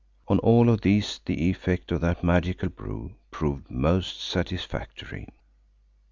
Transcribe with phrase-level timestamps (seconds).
[0.27, 5.27] On all of these the effect of that magical brew proved most satisfactory.